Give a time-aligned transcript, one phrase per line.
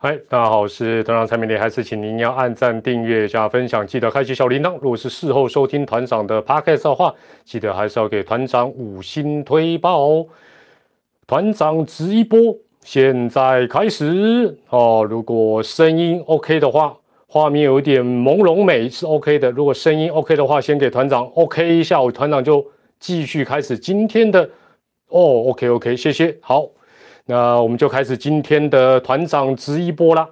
[0.00, 4.74] 嗨，大家好，我是团长蔡明烈，还是请您要按赞、订阅、加分享，记得开启小铃铛。
[4.74, 7.12] 如果是事后收听团长的 podcast 的话，
[7.44, 10.26] 记得还是要给团长五星推爆哦。
[11.26, 12.38] 团长直一波，
[12.84, 15.04] 现在开始哦。
[15.10, 16.96] 如果声音 OK 的话，
[17.26, 19.50] 画面有一点朦胧美是 OK 的。
[19.50, 22.64] 如果声音 OK 的话，先给团长 OK 一下，我团长就
[23.00, 24.48] 继续开始今天的
[25.08, 25.48] 哦。
[25.48, 26.68] OK OK，谢谢，好。
[27.30, 30.26] 那我们就开始今天的团长直一波啦。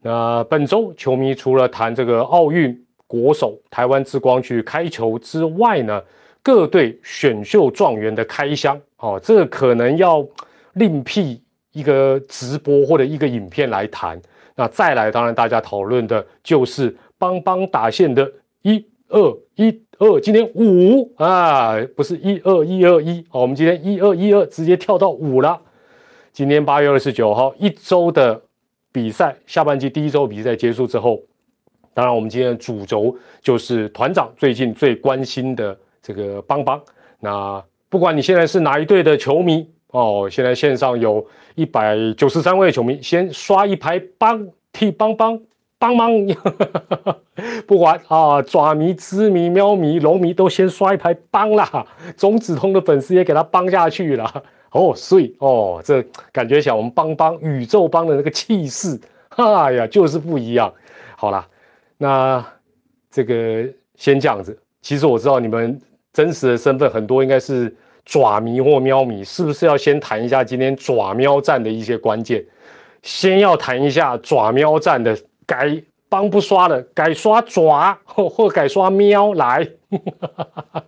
[0.00, 2.74] 那本周球迷除了谈这个奥运
[3.06, 6.02] 国手台湾之光去开球之外呢，
[6.42, 10.26] 各队选秀状元的开箱，哦，这个可能要
[10.72, 11.38] 另辟
[11.72, 14.18] 一个直播或者一个影片来谈。
[14.56, 18.26] 那再来，当然大家讨论的就是邦邦打线的
[18.62, 25.60] 一二一二，今天五啊，不是一二一二一，好，我们今天一二一二直接跳到五了。
[26.38, 28.40] 今天八月二十九号，一周的
[28.92, 31.20] 比赛，下半季第一周比赛结束之后，
[31.92, 36.80] 当然我们今天的主轴就是团长最近最关心的这个邦邦。
[37.18, 45.40] 那不管你现在是哪一队的球迷哦，现在线上有一百九十三位球迷，先刷一排帮替邦邦
[45.76, 46.08] 帮忙，
[47.66, 51.84] 不管啊爪迷、知迷、喵迷、龙迷都先刷一排帮啦，
[52.16, 54.44] 中子通的粉丝也给他帮下去了。
[54.72, 60.72] 哦，所以哦，这感觉像我们邦邦宇宙邦的那个气势，哎呀，就是不一样。
[61.16, 61.46] 好啦，
[61.96, 62.44] 那
[63.10, 63.64] 这个
[63.96, 64.58] 先这样子。
[64.82, 65.80] 其实我知道你们
[66.12, 67.74] 真实的身份很多应该是
[68.04, 72.44] 爪迷或喵迷，是不是要先谈一下今天爪喵战的一些关键？
[73.02, 79.68] 先要谈一下爪喵战的该帮不刷的，改刷爪或或改刷喵来。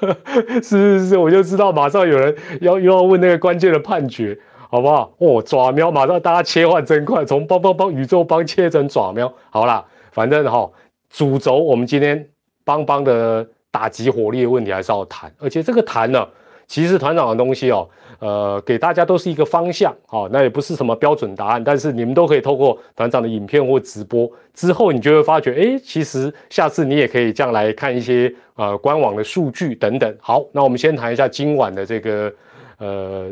[0.62, 4.38] 是是是，我就知道马上有人要又要问那个关键的判决，
[4.70, 5.12] 好不好？
[5.18, 10.70] 哦，爪喵，马上大家切换真快，从帮帮帮宇宙帮切成爪喵，好啦，反正哈，
[11.10, 12.28] 主轴我们今天
[12.64, 16.26] 帮帮的打击火力的问题还是要谈，而且这个谈呢。
[16.66, 17.88] 其实团长的东西哦，
[18.20, 30.16] 呃，给大家都是一个方向，好，那也不是什么标准答案，但是你们都可以透过团长的影片或直播之后，你就会发觉，哎，其实下次你也可以这样来看一些呃官网的数据等等。
[30.20, 32.32] 好，那我们先谈一下今晚的这个
[32.78, 33.30] 呃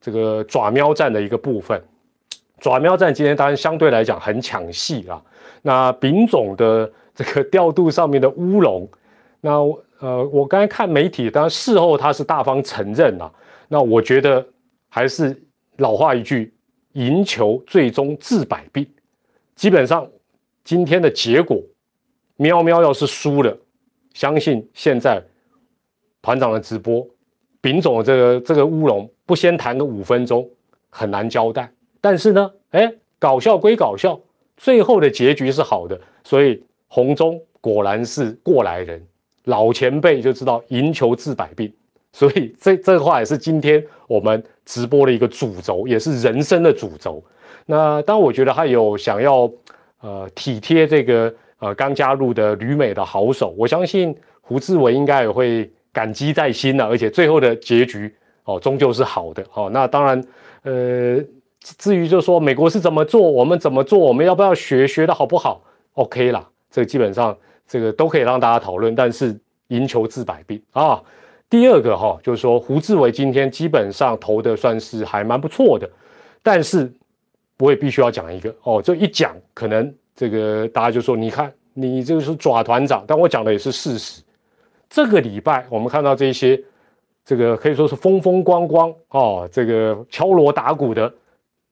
[0.00, 1.82] 这个爪喵战的一个部分。
[2.60, 5.20] 爪喵战今天当然相对来讲很抢戏啊，
[5.62, 8.88] 那丙种的这个调度上面的乌龙，
[9.40, 9.50] 那。
[10.00, 13.28] 呃，我刚才看媒体，当然事后他是大方承认了。
[13.68, 14.44] 那我觉得
[14.88, 15.40] 还是
[15.76, 16.52] 老话一句，
[16.92, 18.86] 赢球最终治百病。
[19.54, 20.08] 基本上
[20.64, 21.62] 今天的结果，
[22.36, 23.56] 喵喵要是输了，
[24.14, 25.22] 相信现在
[26.22, 27.06] 团长的直播，
[27.60, 30.48] 丙总的这个这个乌龙，不先谈个五分钟
[30.88, 31.70] 很难交代。
[32.00, 34.18] 但是呢，哎，搞笑归搞笑，
[34.56, 39.04] 最后的结局是好的，所以红中果然是过来人。
[39.44, 41.72] 老前辈就知道赢球治百病，
[42.18, 47.22] 所以这这话也是今天我们直播的一个主轴，也是人生的主轴。
[47.64, 49.48] 那当我觉得他有想要
[50.00, 58.12] 呃体贴这个呃刚加入的旅美的好手，我相信胡志伟应该也会感激在心的，而且最后的结局
[58.42, 59.44] 哦终究是好的。
[59.54, 60.20] 哦，那当然
[60.64, 61.22] 呃
[61.60, 65.62] 至于就说美国是怎么做，我们怎么做，我们要不要学学的好不好
[65.92, 67.36] ？OK 啦，这基本上。
[67.70, 70.98] 这个都可以让大家讨论，但是赢球治百病啊。
[71.50, 75.88] 第二个哈，就是说胡志伟今天基本上投的算是还蛮不错的，
[76.42, 76.92] 但是
[77.58, 84.22] 我也必须要讲一个哦，这一讲可能这个大家就说，你看你这个是爪团长，但我讲的也是事实。
[84.88, 86.62] 这个礼拜我们看到这些
[87.24, 91.12] 这个可以说是风风光光哦，这个敲锣打鼓的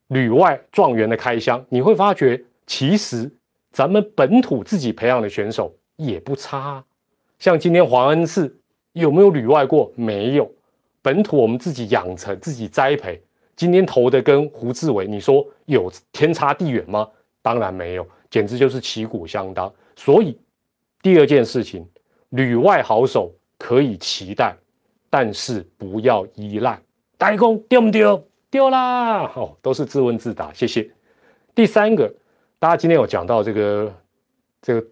[0.08, 3.30] 旅外状元的开箱，你会发觉其实
[3.72, 5.74] 咱们本土自己培养的选手。
[5.98, 6.84] 也不差，
[7.38, 8.54] 像今天黄恩赐
[8.96, 9.92] 有没有旅外过？
[9.94, 10.50] 没有，
[11.02, 13.22] 本土我们自己养成、自己栽培。
[13.54, 17.06] 今天投的跟胡志伟，你说有天差地远吗？
[17.42, 19.70] 当然没有，简直就是旗鼓相当。
[19.96, 20.38] 所以
[21.02, 21.86] 第二件事情，
[22.30, 24.56] 旅外好手可以期待，
[25.10, 26.80] 但是不要依赖。
[27.18, 28.26] 大公丢不丢？
[28.50, 29.30] 丢啦！
[29.36, 30.50] 哦，都是自问自答。
[30.54, 30.90] 谢谢。
[31.54, 32.10] 第三个，
[32.58, 33.94] 大家今天有讲到这个，
[34.62, 34.86] 这个。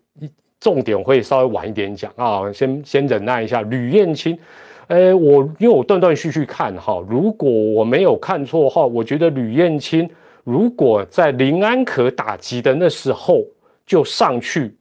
[0.64, 3.60] 重点会稍微晚一点讲啊，先先忍耐一下。
[3.60, 4.38] 吕燕青，
[4.86, 10.08] 呃，我因为我断断续续看哈，如果我没有看错的话，我觉得吕燕青
[10.42, 13.44] 如果在林安可打击的那时候
[13.84, 14.74] 就上去，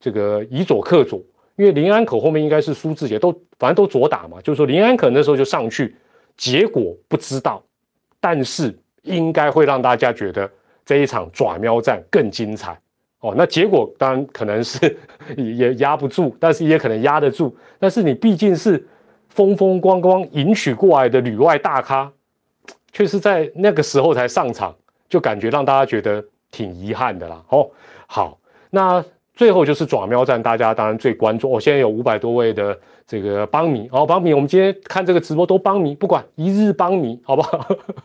[0.00, 1.20] 这个以左克左，
[1.56, 5.94] 因为林安可后面应该是苏志杰，都反正都左打嘛，就是说林安可那时候就上去，
[6.38, 7.62] 结果不知道，
[8.18, 10.50] 但是应该会让大家觉得
[10.86, 12.80] 这一场爪喵战更精彩
[13.20, 13.34] 哦。
[13.36, 14.96] 那结果当然可能是
[15.36, 17.56] 也压不住，但是也可能压得住。
[17.78, 18.86] 但是你毕竟是
[19.28, 22.10] 风风光光迎娶过来的旅外大咖，
[22.92, 24.74] 却是在那个时候才上场，
[25.08, 27.42] 就感觉让大家觉得挺遗憾的啦。
[27.48, 27.70] 哦，
[28.06, 28.38] 好，
[28.70, 29.04] 那。
[29.34, 31.48] 最后就是爪喵站，大家当然最关注。
[31.48, 32.76] 我现在有五百多位的
[33.06, 37.64] 这个帮迷，哦，帮迷，我们今天看这个直播都帮迷，不管一日帮迷，好不好？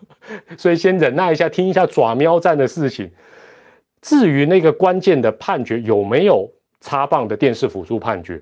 [0.56, 3.10] 所以先忍耐一下，听一下爪喵站的事情。
[4.04, 6.48] 至于那个关键的判决有没有
[6.80, 8.40] 插棒的电视辅助判决，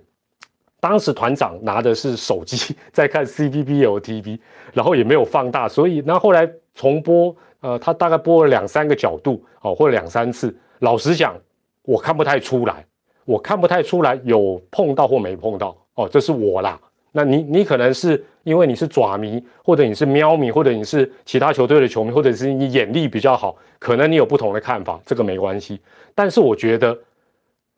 [0.81, 4.37] 当时团长拿的是手机 在看 C B B L T V，
[4.73, 10.53] 然后也没有放大，所以那后来重播，呃，他大概播了两三个角度，哦，或者两三次。
[10.79, 11.39] 老实讲。
[11.83, 12.85] 我看不太出来，
[13.25, 16.79] 我看不太出来有碰到或没碰到哦，这是我啦。
[17.11, 25.79] 那你你可能是因为你是爪迷，或者你是喵迷，或者你是其他球队的球迷，或者是你眼力比较好，可能你有不同的看法，这个没关系。
[26.15, 26.97] 但是我觉得，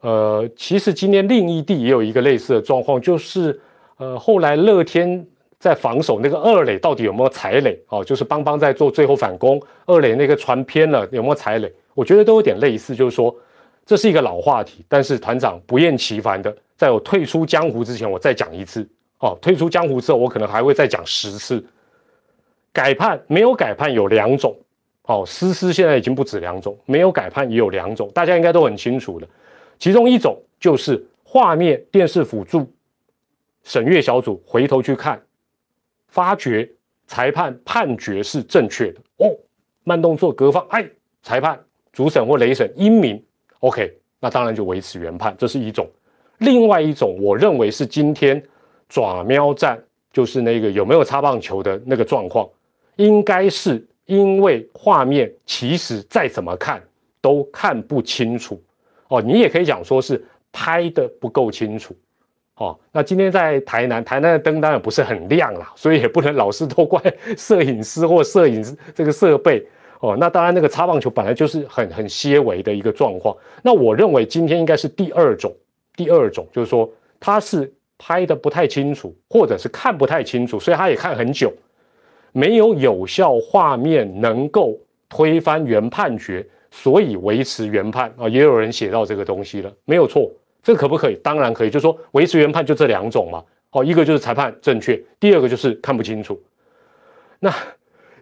[0.01, 3.59] 呃，其实今天另一地也有一个类似的状况，就是
[3.97, 5.25] 呃，后来乐天
[5.59, 11.71] 在防守那个二垒到底有没有踩垒哦，就是邦邦在做最后反攻，二垒那个传偏了有没有踩垒？
[11.93, 13.35] 我觉得都有点类似，就是说。
[13.85, 18.87] 这是一个老话题，但是团长不厌其烦的，在我退出江湖之前，我再讲一次。
[19.23, 21.65] 哦，退出江湖之后，我可能还会再讲十次。
[22.73, 24.53] 改判没有改判有两种，
[25.03, 29.27] 哦，思思现在已经不止两种，没有改判也有两种，大家应该都很清楚的。
[29.79, 32.69] 其中一种就是画面电视辅助
[33.63, 35.21] 审阅小组回头去看，
[36.07, 36.69] 发觉
[37.07, 39.31] 裁判判决是正确的哦，
[39.85, 40.85] 慢动作隔放，哎，
[41.21, 41.57] 裁判
[41.93, 43.23] 主审或雷审英明。
[43.59, 45.87] OK，那当然就维持原判，这是一种。
[46.39, 48.43] 另外一种，我认为是今天
[48.93, 52.47] 爪喵战，就是那个有没有擦棒球的那个状况，
[52.97, 56.79] 应该是因为画面其实再怎么看
[57.19, 58.61] 都看不清楚
[59.07, 59.19] 哦。
[59.19, 61.95] 你也可以讲说是拍的不够清楚
[62.57, 62.79] 哦。
[62.91, 67.01] 那今天在台南，台南的灯当然不是很亮啦，所以也不能老是都怪
[67.35, 68.63] 摄影师或摄影
[68.93, 69.67] 这个设备。
[70.01, 73.35] 哦，那当然，那个擦棒球本来就是很很些微的一个状况。
[73.63, 75.51] 那我认为今天应该是第二种，
[75.95, 76.87] 第二种就是说
[77.19, 81.53] 它是拍的不太清楚，或者是看不太清楚，所以他也看很久，
[82.31, 84.77] 没有有效画面能够
[85.09, 88.27] 推翻原判决，所以维持原判啊。
[88.27, 90.31] 也有人写到这个东西了，没有错，
[90.61, 91.15] 这可不可以？
[91.23, 93.43] 当然可以，就说维持原判就这两种嘛。
[93.71, 96.41] 哦，一个就是裁判正确，第二个就是看不清楚。
[97.39, 97.53] 那。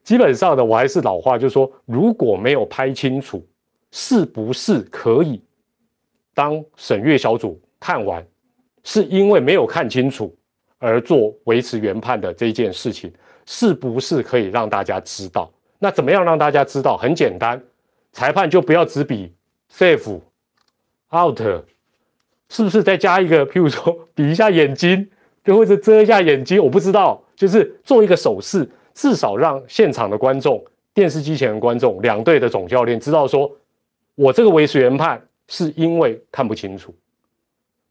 [0.04, 3.46] 基本上的，我还是老话，就是说，如果没有拍清楚，
[3.92, 5.40] 是不是可以
[6.34, 8.26] 当审阅小组看完，
[8.83, 10.36] 是因为没有看清楚
[10.80, 13.12] 而做维持原判的这件事情，
[13.45, 15.51] 是不是可以让大家知道？
[15.80, 16.95] 那怎么样让大家知道？
[16.98, 17.62] 很简单，
[18.12, 19.33] 裁判就不要只比
[19.72, 20.19] safe
[21.13, 21.39] out，
[22.50, 23.45] 是不是再加一个？
[23.48, 25.10] 譬如说，比一下眼睛，
[25.44, 28.69] 就或者遮一下眼睛，我不知道，就是做一个手势。
[28.94, 30.62] 至少让现场的观众、
[30.94, 33.50] 电视机前的观众、两队的总教练知道，说
[34.16, 36.94] 我这个维持原判是因为看不清楚，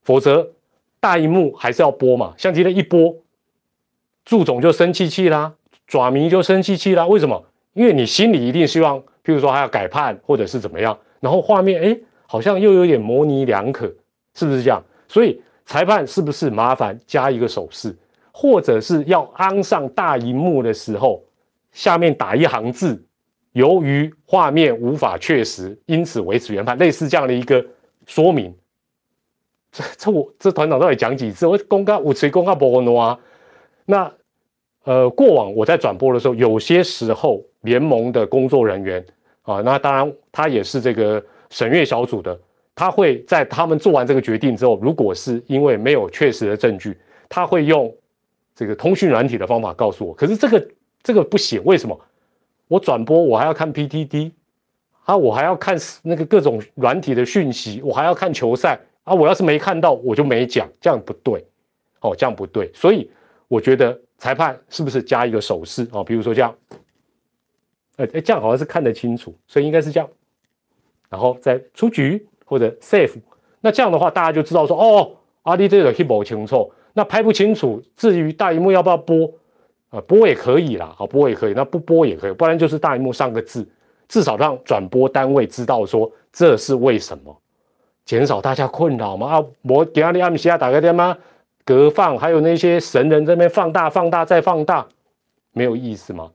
[0.03, 0.47] 否则
[1.01, 2.33] 大荧幕还是要播嘛。
[2.37, 3.13] 像今天一播，
[4.23, 5.53] 祝总就生气气啦，
[5.87, 7.05] 爪迷就生气气啦。
[7.05, 7.43] 为什么？
[7.73, 13.87] 因为你心里一定希望，譬如说他要改判或者是怎么样，然后画面哎好像又有点模棱两可，
[14.35, 14.81] 是不是这样？
[15.07, 17.97] 所以裁判是不是麻烦加一个手势？
[18.31, 21.23] 或者是要安上大荧幕的时候，
[21.71, 23.03] 下面打一行字，
[23.53, 27.65] 由于画面无法确实，因此维持原判，类似这样的一个
[28.05, 28.53] 说明。
[29.71, 31.47] 这这我这团长到底讲几次？
[31.47, 33.19] 我公告我谁公告不诺啊？
[33.85, 34.11] 那
[34.83, 39.05] 呃，过往我在转播的时候，有些时候联盟的工作人员
[39.43, 42.37] 啊，那当然他也是这个审阅小组的，
[42.75, 46.97] 他会在他们做完这个决定之后，如果是因为没有确实的证据，
[47.29, 47.91] 他会用。
[48.53, 50.67] 这个通讯软体的方法告诉我，可是这个
[51.01, 51.99] 这个不行，为什么？
[52.67, 54.29] 我转播我还要看 PTD
[55.05, 61.45] 啊，我还要看那个各种软体的讯息，我还要看球赛啊，我要是没看到我就没讲，这样不对，
[62.01, 63.09] 哦，这样不对，所以
[63.47, 66.55] 我觉得裁判是不是加一个手势哦，比如说这样，
[67.97, 70.09] 哎，这样好像是看得清楚，所以应该是这样，
[71.09, 73.19] 然后再出局或者 safe，
[73.59, 75.11] 那这样的话大家就知道说哦，
[75.43, 76.71] 阿弟这个 hit 不清楚。
[76.93, 79.33] 那拍不清楚，至于大荧幕要不要播，
[79.91, 83.65] 啊，播也可以啦，好，播也可以，那不播也可以，不然就是大荧幕上个字，
[84.09, 87.40] 至少让转播单位知道说这是为什么，
[88.11, 91.17] 减少大家困扰嘛啊，我给阿里阿米西亚打个电吗，
[91.63, 94.85] 隔放，还有那些神人这边放大、放大再放大，
[95.53, 96.29] 没有意思吗？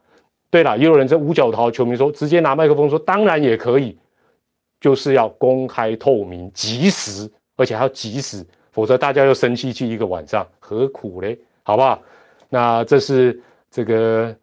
[0.48, 3.94] 对了，也有人在五角桃球迷说，直接拿麦克风说，当然也可以，
[4.80, 8.42] 就是要公开透明、及时，而且还要及时，
[8.72, 11.38] 否则大家又生气气一个晚上，何苦嘞？
[11.62, 12.00] 好不好？
[12.48, 13.38] 那这是
[13.70, 14.34] 这个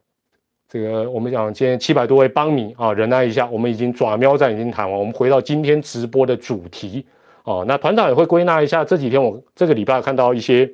[0.69, 7.03] 这个我们讲今天七百多位帮你啊，忍耐一下，我们已经爪喵战已经谈完，我们回到今天直播的主题
[7.43, 7.63] 哦。
[7.67, 10.71] 那团长也会归纳一下这几天我这个礼拜看到一些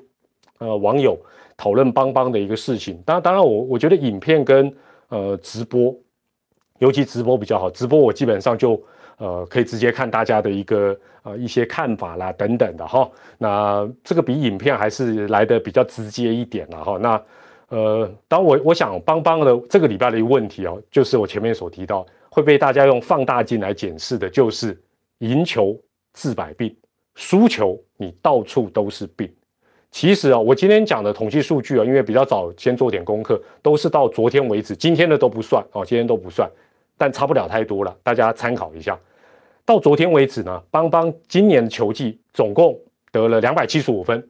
[0.58, 1.20] 呃网友
[1.58, 3.02] 讨论邦邦的一个事情。
[3.06, 4.74] 当，当然我我觉得影片跟
[5.10, 5.96] 呃直播，
[6.80, 8.82] 尤其直播比较好，直播我基本上就。
[9.22, 13.12] 呃，可以直接看大家的一个呃一些看法啦，等等的哈。
[13.38, 16.98] 那这个比影片还是来的比较直接一点了哈。
[16.98, 17.22] 那
[17.68, 24.82] 呃，当我我想邦邦的这个礼拜的一个问题哦，就是我前面所提到会被大家用放大镜来检视的，就是
[25.18, 25.78] 赢球
[26.14, 26.76] 治百病，
[27.16, 29.32] 输球你到处都是病。
[29.92, 36.50] 其实啊，我今天讲的统计数据啊，因为比较早先做点功课，都是到昨天为止，今天的都不算哦，今天都不算，
[36.98, 39.00] 但差不了太多了，大家参考一下。
[39.66, 42.80] 到昨天为止呢，邦邦今年球季总共
[43.12, 44.28] 得了两百七十五分。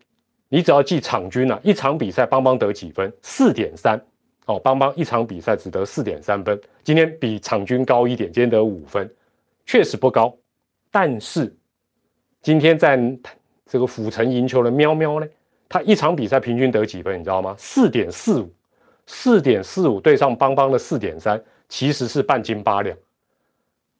[0.48, 3.12] 你只要记场均啊，一场比赛邦邦得几分？
[3.21, 4.01] 四点三。
[4.45, 6.59] 哦，邦邦一场比赛只得四点三分。
[6.83, 9.07] 今天比场均高一点，今天得五分，
[9.65, 10.36] 确实不高。
[10.89, 11.55] 但是
[12.41, 12.98] 今天在
[13.65, 15.27] 这个府城赢球的喵喵呢，
[15.67, 17.19] 他一场比赛平均得几分？
[17.19, 17.53] 你知道吗？
[17.58, 18.50] 四点四五，
[19.05, 22.96] 四点四五对上邦邦的四点三，其实是半斤八两。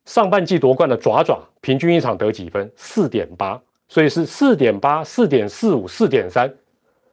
[0.06, 2.68] 上半季夺冠的爪爪平均一场得几分？
[2.74, 6.52] 四点八，所以是四点八、四点四五、四点三，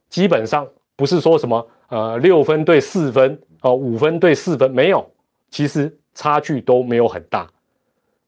[0.10, 0.66] 基本上
[0.96, 5.08] 不是说什么呃六分对四分哦，五分对四分没有，
[5.52, 7.48] 其实差距都没有很大。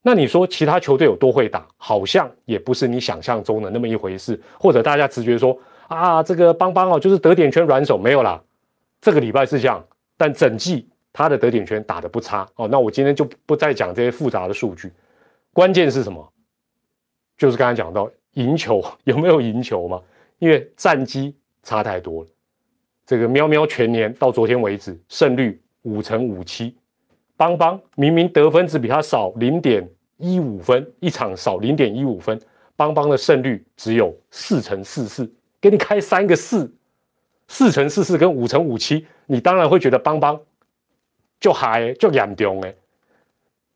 [0.01, 1.67] 那你说其他球队有多会打？
[1.77, 4.39] 好像也不是你想象中的那么一回事。
[4.59, 8.41] 或者大家直觉说啊，这个邦邦哦，就是得点圈软手没有啦。
[9.01, 9.85] 这个礼拜是这样，
[10.17, 10.87] 但整季。
[11.11, 14.93] 他的得点圈打的不差哦，那我今天就不再讲这些复杂的数据，
[15.51, 16.31] 关键是什么？
[17.35, 19.99] 就是刚才讲到赢球 有没有赢球嘛？
[20.37, 22.29] 因为战绩差太多了。
[23.07, 26.77] 这个喵喵全年到昨天为止胜率五成五七，
[27.39, 32.37] 邦邦明明得分只比他少零点一五分，一场少零点一五分，
[32.75, 35.31] 邦邦的胜率只有四成四四，
[35.61, 36.69] 给你开三个四，
[37.47, 40.37] 四成四四跟五成五七，你当然会觉得邦邦。
[41.39, 42.75] 就还就严重哎，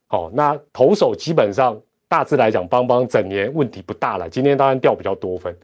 [0.07, 4.29] 好，那投手基本上大致来讲，邦邦整年问题不大了。
[4.29, 5.57] 今天当然掉比较多分。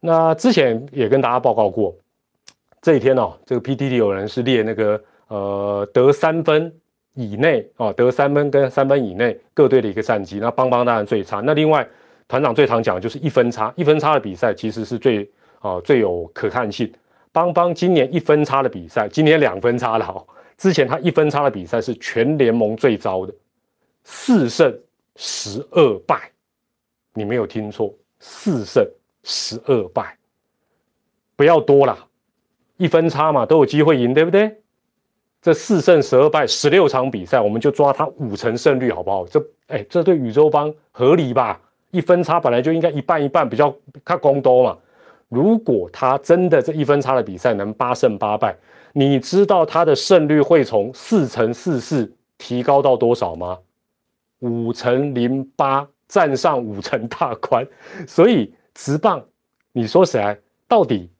[0.00, 1.94] 那之前也跟大家报告过，
[2.82, 6.74] 这一天哦，这个 PDD 有人是列那个呃得三分
[7.14, 10.38] 以内啊，得三分跟三分以内各队的一个战绩。
[10.40, 11.40] 那邦邦当然最差。
[11.40, 11.86] 那另外
[12.28, 15.28] 团长最常讲的就是一分差，一分差的比赛其实是最
[15.60, 16.92] 啊最有可看性。
[17.32, 20.26] 邦邦今年一分差的比赛，今年两分差了哦。
[20.56, 23.34] 之前他一分差的比赛是全联盟最糟的，
[24.04, 24.72] 四胜
[25.16, 26.30] 十二败，
[27.12, 28.88] 你没有听错，四胜
[29.24, 30.16] 十二败，
[31.34, 31.98] 不要多了，
[32.76, 34.56] 一分差嘛都有机会赢，对不对？
[35.44, 39.26] 这四胜十二败，十六场比赛，我们就抓他五成胜率，好不好？
[39.26, 41.60] 这哎，这对宇宙帮合理吧？
[41.90, 44.78] 一分差本来就应该一半一半，比较看公多嘛。
[45.28, 48.56] 如果他真的这一分差的比赛能八胜八败。
[48.94, 53.58] 你知道他的胜率会从四乘四四提高到多少吗？
[54.38, 57.66] 五乘零八，占上五成大关。
[58.08, 59.22] 所以直棒，
[59.72, 61.10] 你说起来到底，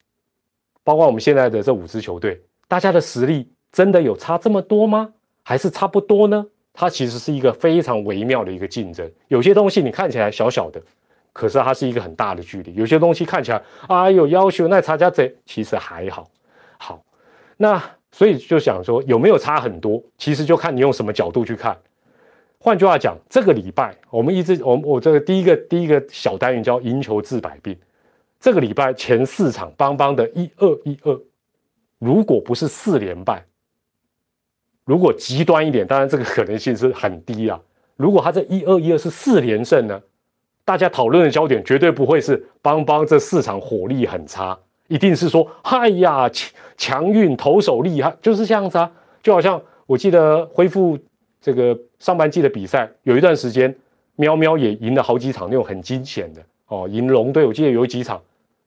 [0.83, 5.13] 包括我们现在的这五支球队，大家的实力真的有差这么多吗？
[5.43, 6.47] 还是差不多呢？
[6.73, 9.11] 它其实是一个非常微妙的一个竞争。
[9.27, 10.81] 有些东西你看起来小小的，
[11.33, 12.73] 可是它是一个很大的距离。
[12.75, 16.31] 有些东西看起来啊有要求，那差价贼其实还好
[16.79, 17.05] 好。
[17.57, 20.01] 那所以就想说有没有差很多？
[20.17, 21.77] 其实就看你用什么角度去看。
[22.61, 27.77] 换句话讲，这个礼拜我们一直我我这个第一个第一个小单元叫赢球治百病。
[28.39, 31.21] 这个礼拜前四场邦邦的一二一二，
[31.99, 33.45] 如果不是四连败，
[34.85, 37.61] 如果极端一点，当然这个可能性是很低啊。
[37.97, 40.01] 如果他这一二一二是四连胜呢？
[40.65, 44.59] 大家讨论的焦点绝对不会是邦邦这四场火力很差。
[44.89, 48.91] 一定是说，嗨呀，强强运投手厉害，就是这样子啊。
[49.23, 50.99] 就好像我记得恢复
[51.41, 53.75] 这个上半季的比赛，有一段时间，
[54.17, 57.47] 喵喵也赢了好几场那种很惊险的哦，赢龙队。
[57.47, 58.21] 我记得有几场，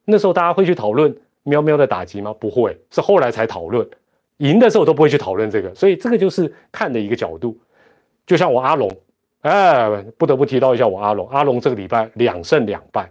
[0.04, 2.34] 那时候大家会去讨论喵喵的打击吗？
[2.40, 3.88] 不会，是后来才讨论。
[4.38, 7.56] 赢的时候都不会去讨论这个，所以这个就是看的一个角度。
[8.26, 8.90] 就像我阿龙，
[9.42, 11.28] 哎，不得不提到一下我阿龙。
[11.28, 13.10] 阿龙这个礼拜两胜两败，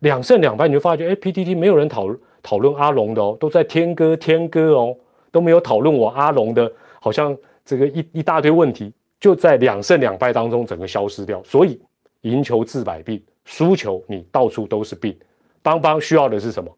[0.00, 2.08] 两胜两败，你就发觉，哎，PTT 没有人讨。
[2.46, 4.94] 讨论阿龙的哦，都在天歌天歌哦，
[5.32, 11.42] 都没有讨论我阿龙的，好像这个一一大堆问题就在两胜两败当中整个消失掉。
[11.42, 11.80] 所以
[12.20, 15.16] 赢球治百病，输球你到处都是病。
[15.62, 16.70] 邦邦需要的是什么？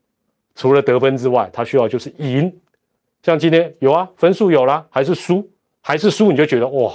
[0.54, 2.56] 除了得分之外，他需要就是赢。
[3.26, 5.44] 像今天有啊，分数有了，还是输，
[5.80, 6.92] 还是输，你就觉得哇，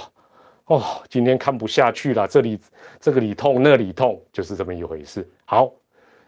[0.64, 2.58] 哦，今天看不下去了，这里
[2.98, 5.28] 这个里痛那里痛，就是这么一回事。
[5.44, 5.70] 好，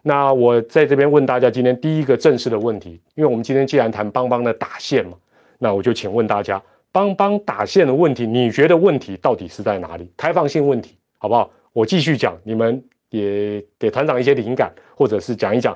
[0.02, 5.16] 那我在这边问大家今天第一个正式的问题，因为我们今天既然谈邦邦的打线嘛，
[5.58, 10.12] 那我就请问大家，邦邦打线的问题，你觉得问题到底是在哪里？
[10.18, 11.50] 开放性问题，好不好？
[11.73, 15.75] 我继续讲，你们也给团长一些灵感，或者是讲一讲。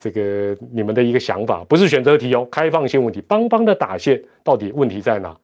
[0.00, 3.20] 这个你们的一个想法不是选择题哦，开放性问题。
[3.20, 5.36] 邦邦的打线到底问题在哪？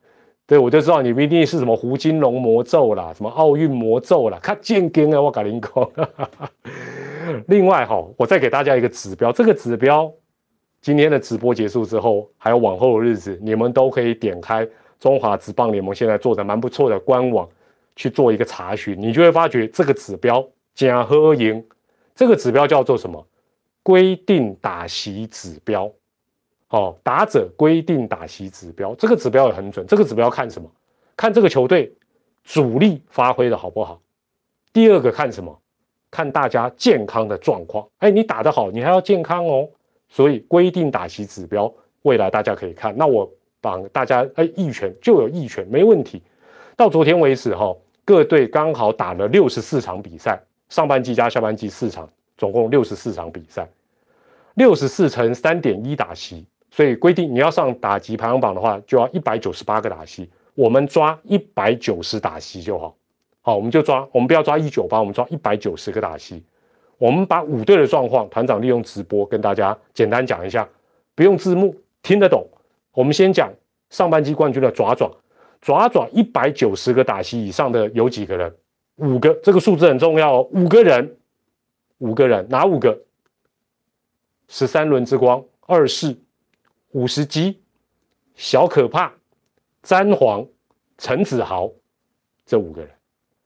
[0.47, 5.93] 对我就知道你们一定是什么胡金龙魔咒啦，什么奥运魔咒啦，看剑根啊，我搞林口。
[7.49, 10.11] 另外哈，我再给大家一个指标，这个指标
[10.81, 14.67] 今天的直播结束之后，还有往后的日子，你们都可以点开
[14.99, 17.47] 中华职棒联盟现在做的蛮不错的官网
[17.95, 20.43] 去做一个查询，你就会发觉这个指标
[20.75, 21.63] 假和赢，
[22.15, 23.27] 这个指标叫做什么？
[23.87, 25.89] 规定打席指标，
[26.71, 29.87] 哦，打者规定打席指标，这个指标也很准。
[29.87, 30.69] 这个指标看什么？
[31.17, 31.95] 看这个球队
[32.43, 34.03] 主力发挥的好不好。
[34.73, 35.57] 第二个看什么？
[36.11, 37.87] 看大家健康的状况。
[37.99, 39.69] 哎，你打得好，你还要健康哦。
[40.09, 42.93] 所以规定打席指标，未来大家可以看。
[42.97, 46.21] 那我帮大家，哎，一拳就有一拳，没问题。
[46.75, 47.73] 到昨天为止，哈，
[48.05, 53.65] 各队刚好打了六十四场比赛，上半季加下半季四场，总共六十四场比赛。
[54.57, 60.29] 六十四乘三点一打席，所以规定你要上打击排行榜的话，就要一百九十八个打席。
[60.55, 62.97] 我们抓一百九十打席就好，
[63.43, 66.43] 好，我们就抓，我们不要抓一九八，我们抓一百九十个打席。
[66.97, 70.67] 我们把五队的状况，团长利用直播跟大家简单讲一下，
[71.15, 72.49] 不用字幕，听得懂。
[72.93, 73.53] 我们先讲
[73.91, 75.13] 上半季冠军的爪爪，
[75.61, 78.51] 爪爪一百九十个打席以上的有几个人？
[78.95, 81.17] 五个，这个数字很重要哦，五个人，
[81.99, 82.99] 五个人，哪五个？
[84.49, 86.17] 十三轮之光，二世，
[86.93, 87.61] 五十基，
[88.35, 89.13] 小可怕，
[89.83, 90.47] 詹皇，
[90.99, 91.71] 陈子豪，
[92.45, 92.91] 这五个人，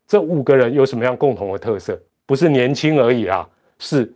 [0.07, 2.01] 这五个人有什么样共同的特色？
[2.27, 4.13] 不是年轻而已啊，是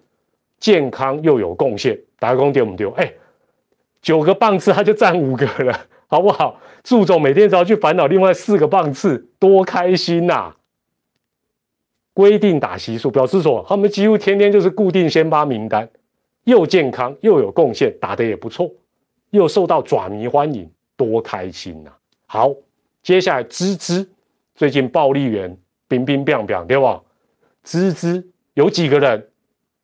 [0.59, 1.99] 健康又有贡献。
[2.19, 2.91] 打工丢不丢？
[2.93, 3.13] 哎，
[4.01, 6.61] 九个棒次他就占五个了， 好不好？
[6.83, 10.55] 祝总每天只要去烦恼另外四个棒次，多开心呐！
[12.13, 15.89] 规定打席数，表示说他们几乎天天就是固定先发名单。
[16.45, 18.71] 又健康又有贡献，打得也不错，
[19.31, 21.91] 又受到爪迷欢迎，多开心呐！
[22.27, 22.55] 好，
[23.03, 24.07] 接下来芝芝
[24.55, 25.57] 最近暴力员
[25.89, 27.01] 冰冰冰冰对吧？
[27.63, 29.29] 芝芝有几个人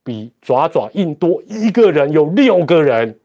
[0.04, 1.42] 比爪爪硬多？
[1.46, 3.18] 一个人有六个人，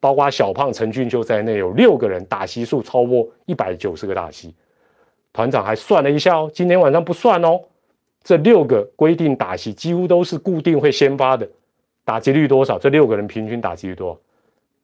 [0.00, 4.54] 包括小胖陈俊秀在内有六个人，打席数超过一百九十个打席。
[5.32, 7.60] 团长还算了一下哦，今天晚上不算哦，
[8.24, 11.48] 这六个规定打席几乎都是固定会先发的。
[12.06, 12.78] 打击率多少？
[12.78, 14.20] 这六个人平均打击率多少，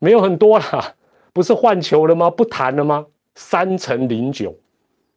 [0.00, 0.92] 没有很多啦，
[1.32, 2.28] 不是换球了吗？
[2.28, 3.06] 不谈了吗？
[3.36, 4.52] 三乘零九，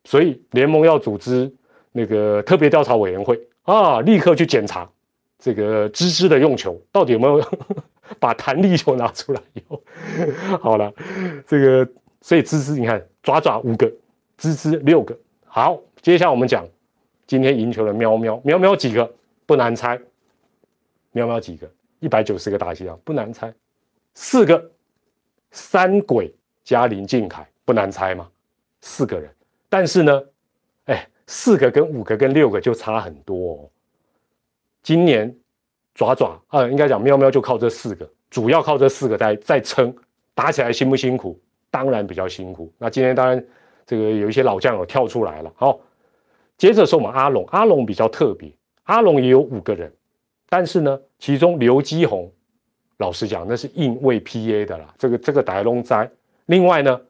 [0.03, 1.51] 所以联盟要组织
[1.91, 4.87] 那个特别调查委员会啊，立刻去检查
[5.39, 7.43] 这个芝芝的用球到底有没有
[8.19, 9.81] 把弹力球拿出来用。
[10.61, 10.93] 好了，
[11.47, 11.89] 这个
[12.21, 13.91] 所以芝芝你看爪爪五个，
[14.37, 15.17] 芝芝六个。
[15.45, 16.63] 好，接下来我们讲
[17.25, 19.11] 今天赢球的喵喵喵喵几个？
[19.47, 19.99] 不难猜，
[21.11, 21.67] 喵喵几个？
[22.05, 23.51] 一百九十个打击啊，不难猜。
[24.13, 24.71] 四个
[25.49, 26.31] 三鬼
[26.63, 28.29] 加林敬凯，不难猜吗？
[28.81, 29.27] 四个人，
[29.67, 30.23] 但是呢，
[30.85, 33.53] 哎，四个跟五个跟六个就差很多。
[33.53, 33.69] 哦。
[34.83, 35.35] 今年
[35.95, 39.91] 爪爪啊，应该讲喵喵就靠这四个，主要靠这四个在在撑，
[40.35, 41.41] 打起来辛不辛苦？
[41.71, 42.71] 当然比较辛苦。
[42.77, 43.43] 那今天当然
[43.83, 45.51] 这个有一些老将有跳出来了。
[45.55, 45.79] 好，
[46.55, 49.91] 接着是我们阿龙，阿龙比较特别，阿龙也有五个人。
[50.47, 52.31] 但是呢，其中刘基宏，
[52.97, 54.93] 老实讲，那是硬为 PA 的啦。
[54.95, 56.07] 这个这个打龙灾。
[56.45, 57.01] 另外呢，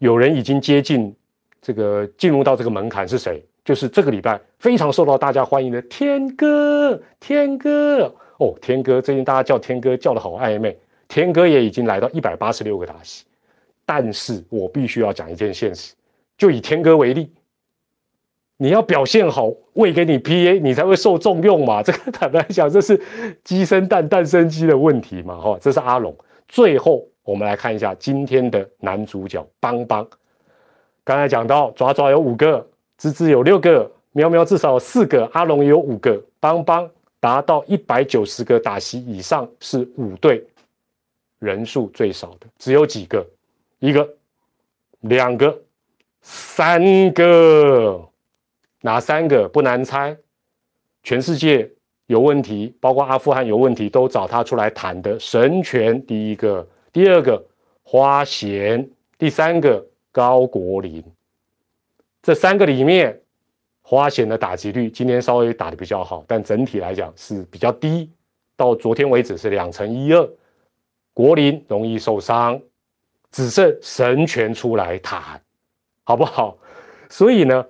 [0.00, 1.16] 有人已经接近
[1.62, 3.42] 这个进入到这个门槛是谁？
[3.64, 10.78] 就是这个礼拜非常受到大家欢迎的天哥，天哥哦，天哥最近大家叫天哥叫的好暧昧。
[11.08, 13.24] 天哥也已经来到一百八十六个打席。
[13.86, 15.94] 但是我必须要讲一件现实，
[16.36, 17.32] 就以天哥为例。
[18.56, 21.82] 你要表现好，喂给你 PA，你才会受重用嘛。
[21.84, 23.00] 这个坦白讲，这是
[23.42, 25.36] 鸡生蛋，蛋生鸡的问题嘛。
[25.36, 26.16] 哈，这是阿龙。
[26.46, 30.06] 最后，我们来看一下今天的男主角邦邦。
[31.02, 32.64] 刚才讲到爪爪有五个，
[32.98, 36.88] 吱吱有六个，喵喵至少四个，阿龙有五个，邦邦
[37.18, 40.46] 达到一百九十个打席以上是五队
[41.40, 43.26] 人数最少的，只有几个？
[43.80, 44.08] 一个、
[45.00, 45.58] 两个、
[46.22, 48.00] 三个。
[48.84, 50.14] 哪三个不难猜？
[51.02, 51.66] 全世界
[52.04, 56.04] 有问题，包括阿富汗有问题，都找他出来谈的神权。
[56.04, 57.42] 第一个，第二个
[57.82, 61.02] 花贤，第三个高国林。
[62.22, 63.18] 这三个里面，
[63.80, 68.10] 花贤的打击率今天稍微打的比较好，但整体来讲是比较低。
[68.54, 70.28] 到昨天为止是两成一二，
[71.14, 72.60] 国林容易受伤，
[73.30, 75.40] 只剩神权出来谈，
[76.02, 76.58] 好不好？
[77.08, 77.64] 所以呢，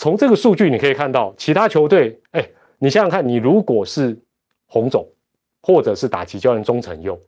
[0.00, 2.42] 从这个数据你可以看到，其他球队，哎，
[2.78, 4.18] 你想想看，你如果是
[4.64, 5.06] 红总，
[5.60, 7.20] 或者是打击教练中成佑，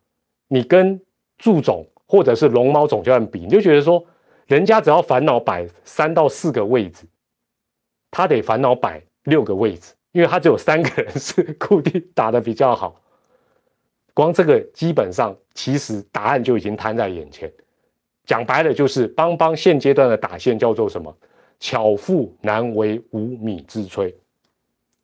[0.48, 0.98] 你跟
[1.36, 4.02] 祝总或者是龙猫总教练比，你就觉得说，
[4.46, 7.04] 人家只要烦恼摆三到四个位置，
[8.10, 12.98] 他得烦恼摆六个位置，因为他只有三个人是固定打的比较好。
[14.14, 17.52] 光这个基本上，其实答案就已经摊在眼前。
[18.24, 21.14] 讲白了，就是邦邦现阶段的打线叫做什么？
[21.62, 24.12] 巧妇难为无米之炊。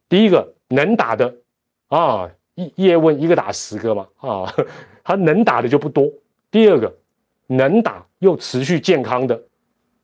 [0.09, 1.33] 第一个能打的
[1.87, 4.53] 啊，叶叶问一个打十个嘛啊，
[5.05, 6.11] 他能打的就不多。
[6.51, 6.93] 第二个
[7.47, 9.41] 能打又持续健康的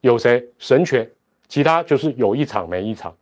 [0.01, 0.49] 有谁？
[0.57, 1.11] 神拳，
[1.49, 3.13] 其他就是有一场没一场。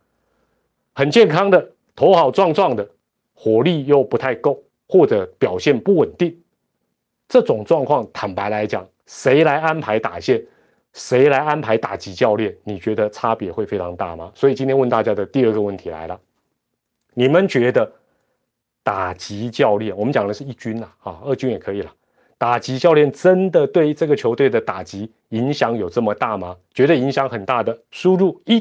[0.93, 2.87] 很健康的，头好壮壮的，
[3.33, 6.39] 火力又不太够，或者表现不稳定。
[7.27, 10.45] 这种状况，坦白来讲，谁来安排打线？
[10.93, 12.55] 谁来安排打击教练？
[12.63, 14.31] 你觉得差别会非常大吗？
[14.35, 16.19] 所以今天问大家的第二个问题来了：
[17.13, 17.91] 你们觉得
[18.83, 21.91] 打击教练，我们讲的是一军呐，啊，二军也可以了。
[22.37, 26.55] 打击教练真的对这个球队的打击影响有这么大吗？
[26.73, 28.59] 觉得影响很大的，输入一；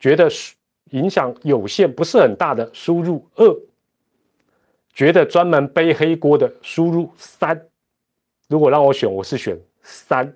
[0.00, 0.28] 觉得
[0.90, 3.46] 影响有限，不是很大的，输入二；
[4.92, 7.68] 觉得专门背黑锅的，输入三。
[8.48, 9.56] 如果让我选，我是选。
[9.84, 10.34] 三，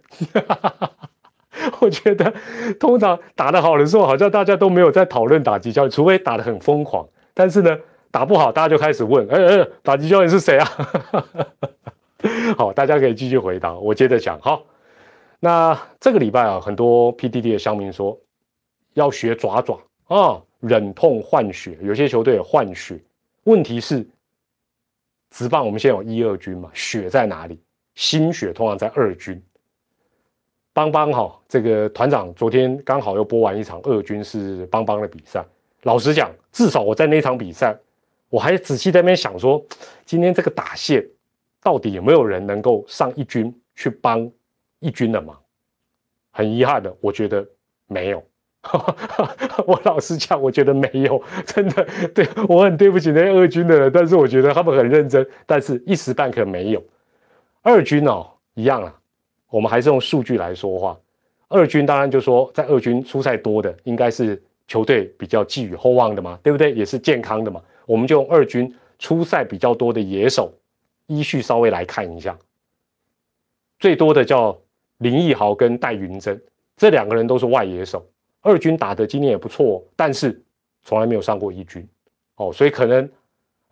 [1.80, 2.32] 我觉得
[2.78, 7.04] 通常打得好的时候，好像大家都没有在讨论打击教练，除非打得很疯狂。
[7.34, 7.76] 但是呢，
[8.10, 10.68] 打不好，大家就开始问：哎哎，打击教练是谁啊？
[12.58, 13.74] 好，大家可以继续回答。
[13.74, 14.38] 我接着讲。
[14.40, 14.62] 好，
[15.40, 18.18] 那这个礼拜啊，很多 PDD 的乡民说
[18.92, 21.78] 要学爪爪啊，忍痛换血。
[21.80, 23.00] 有些球队也换血，
[23.44, 24.06] 问题是
[25.30, 27.58] 直棒我们现在有一二军嘛，血在哪里？
[27.98, 29.42] 心血通常在二军，
[30.72, 35.44] 邦邦哈，这个团长昨天刚好又播完一场二军是邦邦的比赛。
[35.82, 37.76] 老实讲，至少我在那场比赛，
[38.30, 39.60] 我还仔细在那边想说，
[40.04, 41.04] 今天这个打线
[41.60, 44.30] 到底有没有人能够上一军去帮
[44.78, 45.36] 一军的忙？
[46.30, 47.44] 很遗憾的，我觉得
[47.88, 48.24] 没有。
[49.66, 51.84] 我老实讲，我觉得没有，真的，
[52.14, 56.80] 对我很对不起那些二军的人，但是我觉得他们很认真，但是一时半刻没有。
[57.68, 59.00] 二军哦，一样啊，
[59.50, 60.98] 我们还是用数据来说话。
[61.48, 66.72] 二军当然就说，在二军出赛多的，应该是球队比较寄予厚望的嘛，对不对？
[66.72, 67.62] 也是健康的嘛。
[67.84, 70.50] 我们就用二军出赛比较多的野手，
[71.08, 72.38] 依序稍微来看一下。
[73.78, 74.58] 最多的叫
[74.96, 76.40] 林奕豪跟戴云珍，
[76.74, 78.02] 这两个人都是外野手。
[78.40, 80.42] 二军打的今年也不错，但是
[80.84, 81.86] 从来没有上过一军
[82.36, 83.10] 哦，所以可能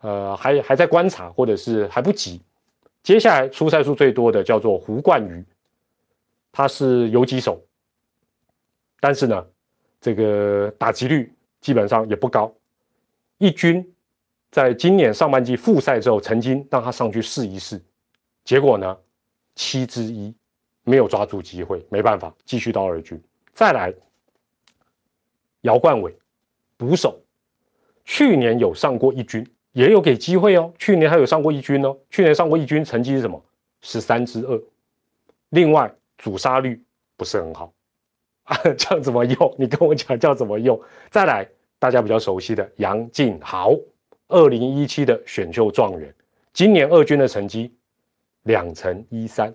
[0.01, 2.39] 呃还还在观察，或者是还不急。
[3.07, 5.41] 接下来出赛数最多的叫做胡冠宇，
[6.51, 7.65] 他是游击手，
[8.99, 9.47] 但是呢，
[10.01, 12.53] 这个打击率基本上也不高。
[13.37, 13.95] 一军
[14.51, 17.81] 在今年上半季复赛之后，曾经让他上去试一试，
[18.43, 18.97] 结果呢，
[19.55, 20.35] 七之一
[20.83, 23.17] 没有抓住机会，没办法继续到二军。
[23.53, 23.93] 再来，
[25.61, 26.13] 姚冠伟
[26.75, 27.17] 捕手，
[28.03, 29.49] 去年有上过一军。
[29.77, 33.39] 也有给机会哦，去年还有上过一军哦，去年上过一军，成绩是什么？
[33.81, 34.59] 十三之二。
[35.49, 36.81] 另外，主杀率
[37.15, 37.71] 不是很好
[38.45, 39.55] 啊， 叫怎么用？
[39.55, 40.81] 你跟我讲叫怎么用？
[41.11, 43.75] 再来，大家比较熟悉的杨敬豪，
[44.29, 46.11] 二零一七的选秀状元，
[46.53, 47.71] 今年二军的成绩
[48.45, 49.53] 两成一三，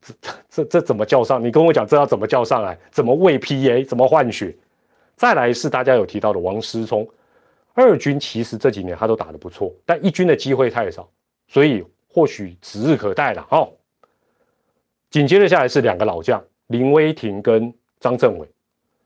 [0.00, 0.14] 这
[0.48, 1.44] 这这怎么叫上？
[1.44, 2.78] 你跟我讲这要怎么叫上来？
[2.90, 3.86] 怎么喂 PA？
[3.86, 4.56] 怎么换血？
[5.16, 7.06] 再来是大家有提到的王思聪。
[7.74, 11.08] 二军其实这几年他都打得不错，但一军的机会太少，
[11.48, 13.66] 所以或许指日可待了哈。
[15.10, 18.46] 紧接着下来是两个老将林威霆跟张政伟，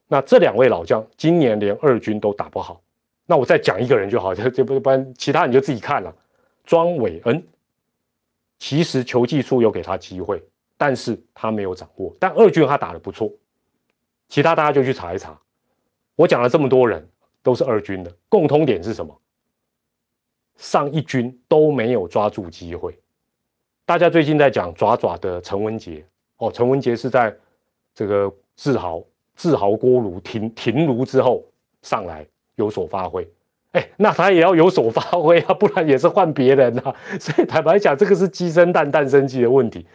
[0.09, 2.81] 那这两位老将今年连二军都打不好，
[3.25, 6.15] 那我再讲一个人就好， 这这不不然其他你就自己看了。
[6.65, 7.47] 庄伟恩
[8.59, 10.43] 其实球技术有给他机会，
[10.77, 13.33] 但是他没有掌握，但二军他打得不错，
[14.29, 15.39] 其他大家就去查一查。
[16.17, 17.09] 我讲了这么多人。
[17.47, 19.17] 都是二军的共通点是什么？
[20.57, 22.99] 上一军都没有抓住机会。
[23.85, 26.05] 大家最近在讲爪爪的陈文杰
[26.39, 27.33] 哦，陈文杰是在
[27.95, 29.01] 这个自豪
[29.37, 31.45] 自豪锅炉停停炉之后
[31.83, 33.25] 上来有所发挥。
[33.71, 36.93] 哎，那他也要有所发挥啊， 不然也是换别人啊。
[37.21, 39.87] 所以坦白讲，这个是鸡生蛋，蛋生鸡的问题。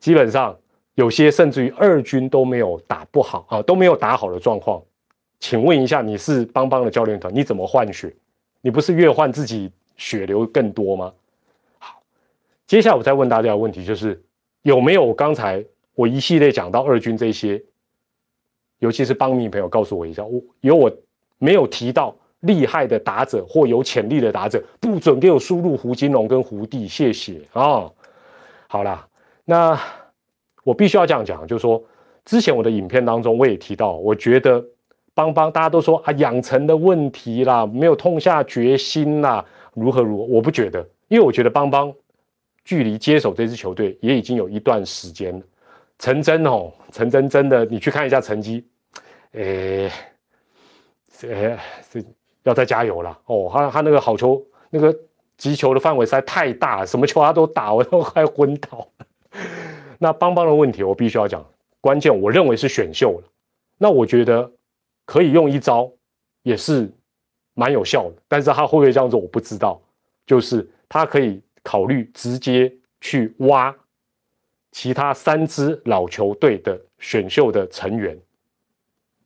[0.00, 0.58] 基本上
[0.94, 4.82] 有些甚至于二军都没有打不好啊，都没有打好的状况。
[5.40, 8.14] 请问一下，你是邦邦的教练团，你怎么换血？
[8.60, 11.10] 你不是越换自己血流更多吗？
[11.78, 11.98] 好，
[12.66, 14.22] 接下来我再问大家的问题就是，
[14.62, 17.60] 有没有刚才我一系列讲到二军这些，
[18.80, 20.92] 尤其是邦迷朋友告诉我一下，我有我
[21.38, 27.90] 没有提到厉害的打者或有潜力的打者，不准给我输入胡金龙跟胡弟，谢谢啊。
[28.68, 29.08] 好啦，
[29.46, 29.80] 那
[30.64, 31.82] 我必须要这样讲，就是说，
[32.26, 34.62] 之前我的影片当中我也提到，我觉得。
[35.12, 39.44] 邦邦，大家都说啊，养成的问题啦，没有痛下决心啦，
[39.74, 40.24] 如何如何？
[40.24, 41.92] 我不觉得，因为我觉得邦邦
[42.64, 45.44] 距离接手这支球队也已经有一段时间了。
[45.98, 48.64] 陈真哦，陈真真的，你去看一下成绩，
[49.32, 49.90] 诶，
[51.22, 51.58] 诶，
[51.90, 52.02] 这
[52.44, 53.50] 要再加油了哦。
[53.52, 54.96] 他他那个好球，那个
[55.36, 58.86] 击球的范围实在太大，什么球他都打，我都快昏倒。
[59.98, 61.44] 那邦邦的问题，我必须要讲，
[61.80, 63.28] 关键我认为是选秀了。
[63.76, 64.50] 那我觉得。
[65.10, 65.90] 可以用一招，
[66.44, 66.88] 也是
[67.54, 69.82] 蛮有效的，但是他会不会这样做，我不知道。
[70.24, 73.74] 就是他可以考虑直接去挖
[74.70, 78.16] 其他三支老球队的选秀的成员，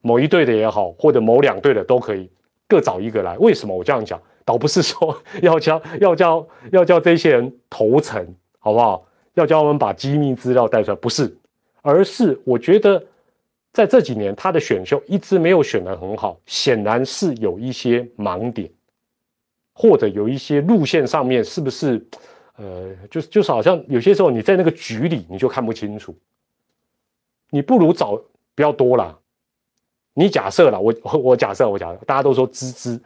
[0.00, 2.30] 某一队的也好，或者某两队的都可以，
[2.66, 3.36] 各找一个来。
[3.36, 4.18] 为什么我这样讲？
[4.42, 8.26] 倒不是说要叫要叫要叫这些人投诚，
[8.58, 9.06] 好不好？
[9.34, 11.36] 要叫他们把机密资料带出来，不是，
[11.82, 13.04] 而是我觉得。
[13.74, 18.70] 在这几年，他的选秀一直没有选得很好，显然是有一些盲点，
[19.72, 22.00] 或者有一些路线上面是不是，
[22.54, 26.16] 呃，就是就是好像有些时候你在那个局里你就看不清楚，
[27.50, 28.16] 你不如找
[28.54, 29.18] 不要多了，
[30.12, 33.00] 你假设了，我我假设我假设，大家都说芝芝，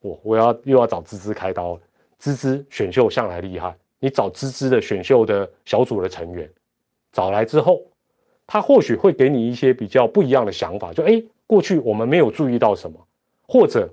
[0.00, 1.80] 我我要又要找芝芝开刀，
[2.18, 6.46] 芝芝选秀向来厉害，你找芝芝的选秀的小组的成员，
[7.10, 7.80] 找来之后。
[8.52, 12.98] 他或许会给你一些比较不一样的想法，就哎，过去我们没有注意到什么，
[13.46, 13.88] 或者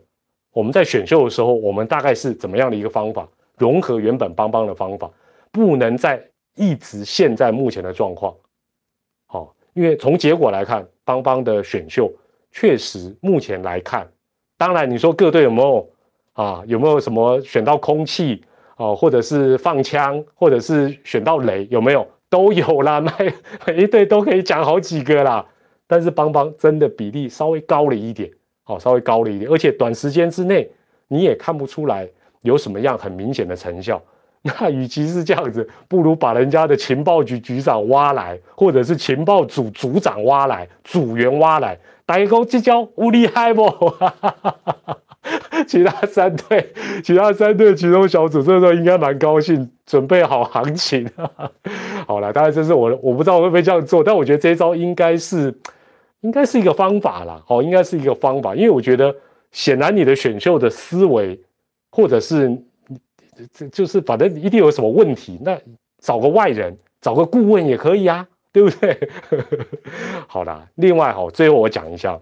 [0.52, 5.08] 我们在选秀的时候，我们大概是怎么样的一个方法，融合原本邦邦的方法，
[5.52, 6.20] 不能再
[6.56, 8.34] 一直现在目前的状况。
[9.28, 12.12] 好，因为从结果来看，邦邦的选秀
[12.52, 14.10] 确实目前来看，
[14.58, 15.88] 当然你说各队有没有
[16.34, 18.43] 啊，有没有什么选到空气
[18.76, 22.08] 啊，或者是放枪，或者是选到雷，有没有？
[22.30, 23.34] 都有啦， 每
[23.66, 25.46] 每一队都可以讲好几个啦。
[25.88, 28.30] 但是邦邦真的比例稍微高了一点，
[28.63, 30.70] 好，稍微高了一点，而且短时间之内
[31.08, 32.08] 你也看不出来
[32.42, 34.02] 有什么样很明显的成效。
[34.44, 43.63] 那与其是这样子，不如把人家的情报局局长挖来，或者是情报组组长挖来，组员挖来，打一个这叫无厉害不？
[45.68, 51.10] 其他三队，其他三队其中小组这时候应该蛮高兴，准备好行情。
[52.08, 55.54] 好了，当然这是我，我不知道会不会这样做，但我觉得这一招应该是，
[56.22, 57.42] 应该是一个方法啦。
[57.48, 59.13] 哦，应该是一个方法，因为我觉得
[59.52, 61.40] 显然你的选秀的思维，
[61.92, 62.58] 或者是
[63.54, 65.58] 这就是反正一定有什么问题，那
[66.00, 69.10] 找个外人，找个顾问也可以啊，对不对？
[70.28, 72.18] 好啦，另外哈，最后我讲一下。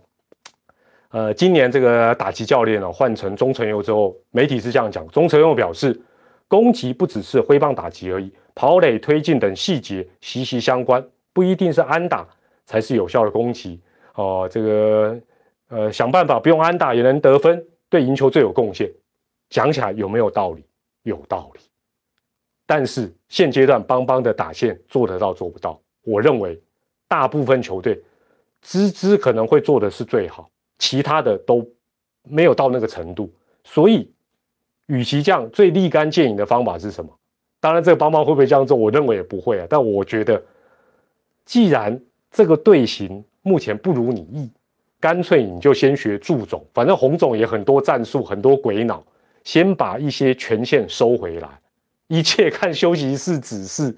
[1.15, 5.97] 呃，今年这个打击教练呢换成钟成佑之后，媒体是这样讲：钟成佑表示，
[6.45, 11.01] 攻击不只是挥棒打击而已，跑垒推进等细节息息相关，
[11.31, 12.27] 不一定是安打
[12.65, 13.79] 才是有效的攻击
[14.15, 14.45] 哦。
[14.51, 15.17] 这个
[15.69, 18.91] 呃，想办法不用安打也能得分，对赢球最有贡献。
[19.49, 20.65] 讲起来有没有道理？
[21.03, 21.61] 有道理。
[22.65, 25.79] 但是现阶段邦邦的打线做得到做不到？
[26.03, 26.61] 我认为
[27.07, 28.03] 大部分球队
[28.61, 30.49] 芝芝可能会做的是最好。
[30.77, 31.67] 其他的都
[32.23, 33.31] 没有到那个程度，
[33.63, 34.11] 所以
[34.87, 37.11] 与其这样，最立竿见影的方法是什么？
[37.59, 38.77] 当然，这个邦邦会不会这样做？
[38.77, 39.65] 我认为也不会啊。
[39.69, 40.41] 但我觉得，
[41.45, 44.51] 既然这个队形目前不如你意，
[44.99, 49.03] 干脆你就先学祝总，反正洪总也很多战术，很多鬼脑，
[49.43, 51.49] 先把一些权限收回来，
[52.07, 53.95] 一切看休息室指示。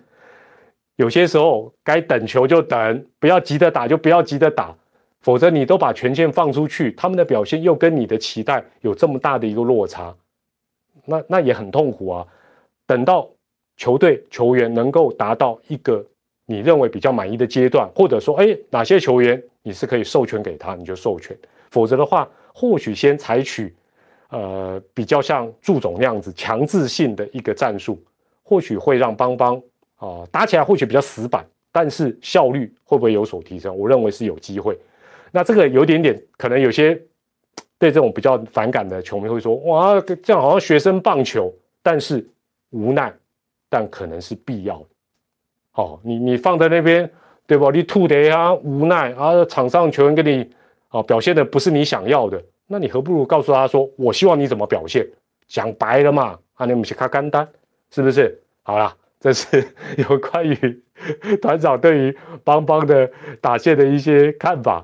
[0.95, 4.75] 有些时候该等球就等，不要急着打就不要急着打。
[5.21, 10.15] 否则你都把权限放出去，他们的表现又跟你的期待有这么大的一个落差，
[11.05, 12.25] 那那也很痛苦啊。
[12.85, 13.29] 等到
[13.75, 16.05] 球队球员能够达到一个
[16.45, 21.37] 你认为比较满意的阶段，或者说，哎，哪些球员你是可以授权给他，你就授权。
[21.69, 23.75] 否则的话，或许先采取
[24.29, 28.01] 呃比较像祝总那样子强制性的一个战术，
[28.43, 29.61] 或许会让邦邦
[29.97, 33.77] 啊打起来或许比较死板，但是效率会不会有所提升？
[33.77, 34.79] 我认为是有机会。
[35.37, 36.99] 那这个有点点可能有些
[37.77, 42.27] 对这种比较反感的球迷会说：“哇，这样好像学生棒球。”但是
[42.71, 43.13] 无奈，
[43.69, 44.85] 但可能是必要的。
[45.73, 47.07] 哦，你你放在那边，
[47.45, 47.69] 对吧？
[47.71, 50.49] 你吐的呀，无奈啊，场上球员跟你
[50.89, 55.07] 哦表现的不是你想要的，那你何不如告诉他说：“我希望你怎么表现？”
[55.47, 57.47] 讲白了嘛，啊，你们去看干单，
[57.91, 58.41] 是不是？
[58.63, 59.63] 好了， 这是
[59.97, 60.83] 有关于
[61.39, 63.07] 团长对于邦邦的
[63.39, 64.83] 打线的一些看法。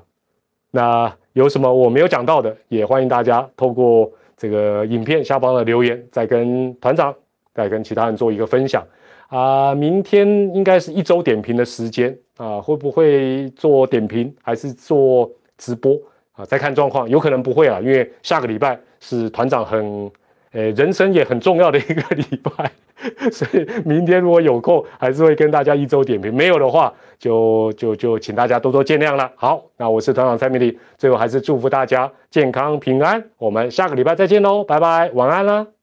[0.74, 7.14] 那有什么我没有讲到的，也欢迎大家透过这个影片下方的留言，再跟团长、
[7.54, 8.84] 再跟其他人做一个分享。
[9.28, 15.96] 啊，明天应该是一周点评的时间啊，会不会做点评，还是做直播
[16.32, 16.44] 啊？
[16.44, 20.10] 再看状况，有可能不会啊，因为下个礼拜是团长很。
[20.54, 22.70] 诶，人生也很重要的一个礼拜，
[23.32, 29.30] 所以明天如果有空，还是会跟大家一周点评；没有的话，就就就请大家多多见谅了。
[29.36, 33.22] 好，那我是团长蔡明丽，最后还是祝福大家健康平安。
[33.38, 35.73] 我们下个礼拜再见喽，拜拜，晚安啦。